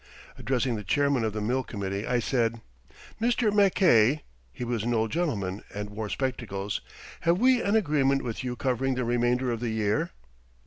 Addressing 0.35 0.77
the 0.77 0.83
chairman 0.83 1.23
of 1.23 1.31
the 1.31 1.41
mill 1.41 1.61
committee, 1.63 2.07
I 2.07 2.17
said: 2.17 2.59
"Mr. 3.21 3.53
Mackay" 3.53 4.23
(he 4.51 4.63
was 4.63 4.81
an 4.81 4.95
old 4.95 5.11
gentleman 5.11 5.61
and 5.75 5.91
wore 5.91 6.09
spectacles), 6.09 6.81
"have 7.19 7.37
we 7.37 7.61
an 7.61 7.75
agreement 7.75 8.23
with 8.23 8.43
you 8.43 8.55
covering 8.55 8.95
the 8.95 9.05
remainder 9.05 9.51
of 9.51 9.59
the 9.59 9.69
year?" 9.69 10.09